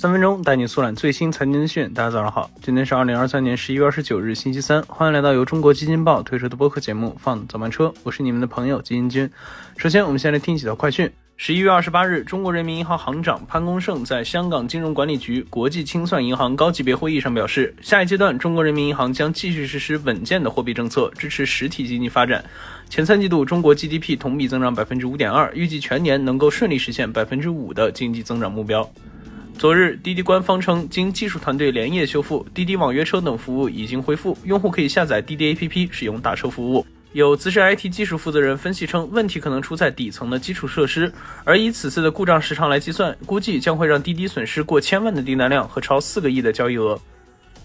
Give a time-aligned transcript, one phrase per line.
[0.00, 1.92] 三分钟带你速览最新财经资讯。
[1.92, 4.82] 大家早上好，今天是二零二三年十一月二十九日，星期三。
[4.84, 9.30] 欢迎来到由中国基金报推出的播客节目《放早班车》，我是你们的朋友基金君。
[9.76, 11.12] 首先，我们先来听几条快讯。
[11.36, 22.42] 十一月二十八日，中国人民银行行长潘功胜在香港金融管理局国际清算银行高级别会议上表示，下一阶段中国人民银行将继续实施稳健的货币政策，支持实体经济发展。
[22.88, 28.90] 前三季度中国 GDP 同比增长百分之五点二，预计全年能够顺利实现百分之五的经济增长目标。
[29.60, 36.86] 昨日，滴滴官方称，经技术团队连夜修复，滴滴网约车等服务已经恢复，用户可以下载滴滴 APP 使用打车服务。
[37.12, 41.12] 有资深 IT 技术负责人分析称，问题可能出在底层的基础设施，
[41.44, 46.98] 而以此次的故障时长来计算，估计将会让滴滴损失过千万的订单量和超四个亿的交易额。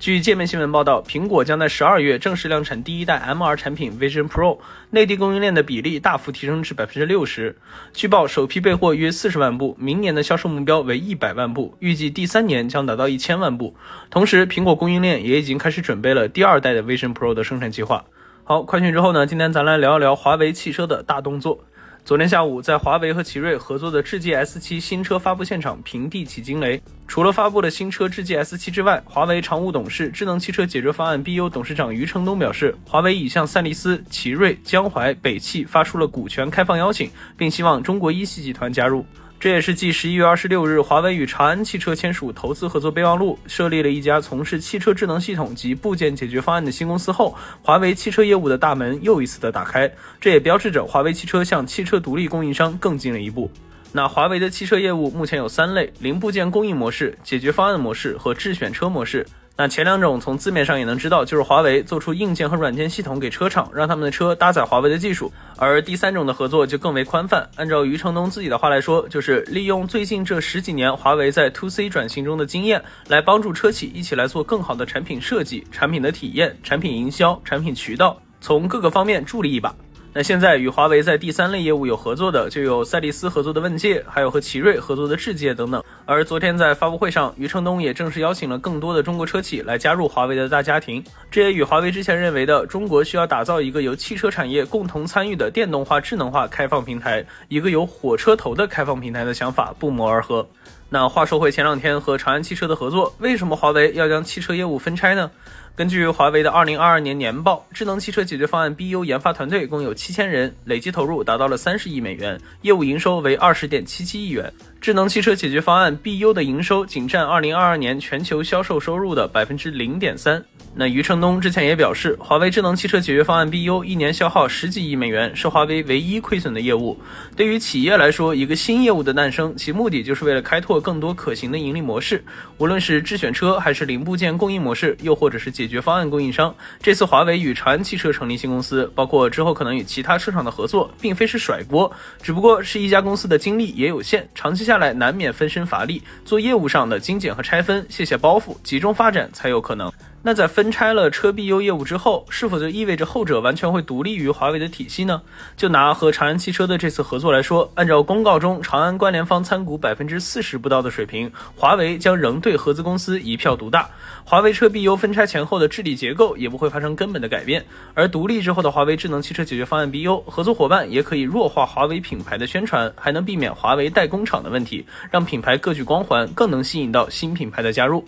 [0.00, 4.58] 据界面新闻报道，苹果将在十二月正式量产第一代 MR 产品 Vision Pro，
[4.88, 7.54] 内地供应链的比例大幅提升至百分之六十。
[7.92, 13.76] 据报，首批备货约四十万部，明年的销售目标为一百万部，预计第三年将达到一千万部。
[14.08, 18.06] 同时，苹果供应链也已经开始准备了第二代的 Vision Pro 的生产计划。
[18.44, 19.26] 好，快讯之后呢？
[19.26, 21.62] 今天咱来聊一聊华为汽车的大动作。
[22.04, 26.82] 昨天下午，在华为和奇瑞合作的智界 S7 新车发布现场平地起惊雷。
[27.06, 39.04] 除了发布的新车智界 S7 之外，华为常务董事、智能汽车解决方案 BU 董事长余承东表示，华为已向赛力斯、奇瑞、江淮、北汽发出了股权开放邀请，并希望中国一汽集团加入。
[39.40, 49.90] 这也是继十一月二十六日，华为与长安汽车签署投资合作备忘录，设立了一家从事汽车智能系统及部件解决方案的新公司后，华为汽车业务的大门又一次的打开。
[50.20, 53.50] 这也标志着华为汽车向汽车独立供应商更进了一步。
[53.92, 59.26] 那华为的汽车业务目前有三类：零部件供应模式、解决方案模式和智选车模式。
[59.60, 65.30] 那前两种从字面上也能知道，就是华为做出硬件和软件系统给车厂，让他们的车搭载华为的技术。
[65.58, 79.74] 而第三种的合作就更为宽泛，按照余承东自己的话来说，就是利用最近这十几年华为在 to C 转型中的经验，来帮助车企一起来做更好的产品设计、产品的体验、产品营销、产品渠道，从各个方面助力一把。
[80.12, 85.80] 那现在与华为在第三类业务有合作的，就有赛力斯合作的问界，还有和奇瑞合作的智界等等。
[86.04, 91.04] 而昨天在发布会上，余承东也正式邀请了更多的中国车企来加入华为的大家庭。
[91.30, 100.44] 这也与华为之前认为的中国需要打造一个由汽车产业共同参与的电动化、智能化开放平台，一个有火车头的开放平台的想法不谋而合。
[100.92, 105.30] 那话说回前两天和长安汽车的合作，为什么华为要将汽车业务分拆呢？
[105.76, 114.52] 根据华为的二零二二年年报，智能汽车解决方案 BU 研发团队共有七千人，累计投入达到了三十亿美元，业务营收为二十点七七亿元。
[114.80, 120.44] 智能汽车解决方案 BU 的营收仅占二零二二年全球销售收入的百分之零点三。
[120.72, 126.96] 那余承东之前也表示，华为智能汽车解决方案 BU 一年消耗十几亿美元，是华为唯一亏损的业务。
[127.34, 132.24] 对于企业来说，一个新业务的诞生，其目的就是为了开拓更多可行的盈利模式。
[132.58, 141.90] 无论是智选车，还是零部件供应模式，又或者是解决方案供应商，这次华为与长安汽车成立新公司，包括之后可能与其他车厂的合作，并非是甩锅，
[142.22, 149.90] 只不过是一家公司的精力也有限，长期下来难免分身乏力，做业务上的精简和拆分，卸下包袱，集中发展才有可能。
[150.22, 155.22] 那在分拆了车 BU 业务之后，是否就意味着后者完全会独立于华为的体系呢？
[155.56, 163.88] 就拿和长安汽车的这次合作来说，按照公告中长安关联方参股百分之四十不到的水平，华为将仍对合资公司一票独大。
[164.24, 167.64] 华为车 BU 分拆前后的治理结构也不会发生根本的改变，
[167.94, 178.04] 而独立之后的华为智能汽车解决方案 BU 合作伙伴也可以弱化华为品牌的宣传，还能避免华为代工厂的问题，让品牌各具光环，更能吸引到新品牌的加入。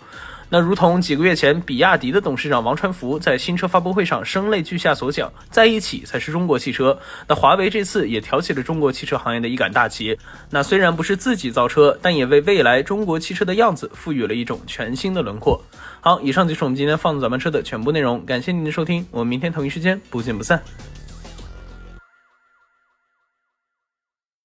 [0.53, 6.95] 那如同几个月前，比亚迪的董事长王传福在新车发布会上声泪俱下所讲，在一起才是中国汽车。
[7.27, 10.15] 那华为这次也挑起了中国汽车行业的一杆大旗。
[10.51, 15.59] 那虽然不是自己造车，但也为未来中国汽车的样子赋予了一种全新的轮廓。
[16.01, 20.61] 好，以上就是我们今天放咱们车的全部内容，感谢您的收听，我们明天同一时间不见不散。